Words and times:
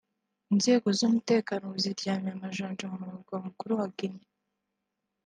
Inzego 0.53 0.87
z’umutekano 0.97 1.63
ubu 1.65 1.77
ziryamiye 1.83 2.33
amajanja 2.37 2.85
mu 2.93 2.99
murwa 3.13 3.35
mukuru 3.45 3.71
wa 3.79 3.87
Guinée 3.95 4.27